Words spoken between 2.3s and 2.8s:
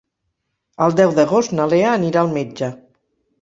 metge.